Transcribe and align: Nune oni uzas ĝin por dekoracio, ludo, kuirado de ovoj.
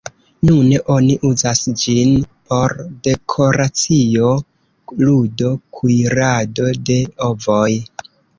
Nune 0.47 0.77
oni 0.93 1.15
uzas 1.27 1.59
ĝin 1.81 2.13
por 2.53 2.73
dekoracio, 3.09 4.31
ludo, 5.03 5.53
kuirado 5.77 6.73
de 6.91 6.99
ovoj. 7.29 7.69